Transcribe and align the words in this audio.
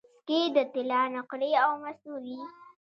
سکې 0.23 0.39
د 0.55 0.57
طلا 0.73 1.01
نقرې 1.15 1.51
او 1.63 1.71
مسو 1.81 2.13
وې 2.23 2.39